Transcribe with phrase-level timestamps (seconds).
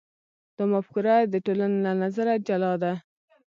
[0.55, 2.93] دا مفکوره د ټولنې له نظره جلا ده.